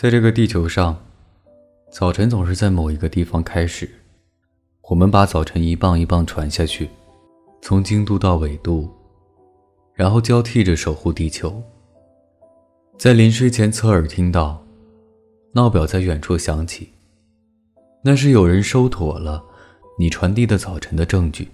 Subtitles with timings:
[0.00, 0.96] 在这个地球上，
[1.90, 3.90] 早晨总是在某一个地方开始。
[4.82, 6.88] 我们把早晨一棒一棒传下去，
[7.60, 8.88] 从经度到纬度，
[9.94, 11.60] 然后交替着守护地球。
[12.96, 14.64] 在临睡前侧耳听到，
[15.50, 16.92] 闹表在远处响起，
[18.04, 19.42] 那是有人收妥了
[19.98, 21.48] 你传递的早晨的证据。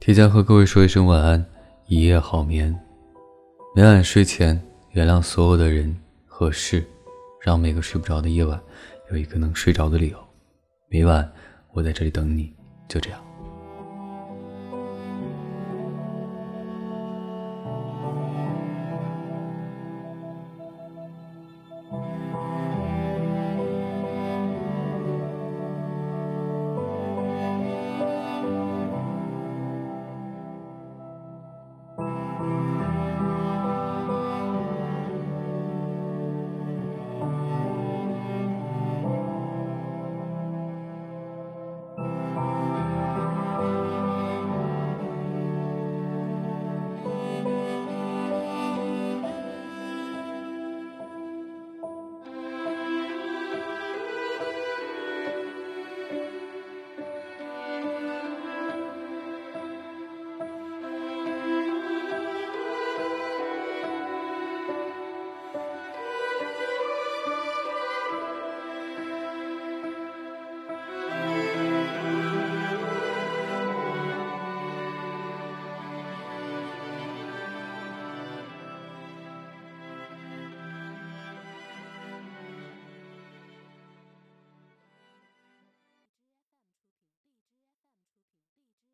[0.00, 1.53] 提前和各位说一声晚安。
[1.96, 2.76] 一夜好眠，
[3.72, 6.84] 每晚睡前原谅所有的人和事，
[7.40, 8.60] 让每个睡不着的夜晚
[9.12, 10.18] 有一个能睡着的理由。
[10.88, 11.32] 每晚
[11.70, 12.52] 我在这里等你，
[12.88, 13.23] 就这样。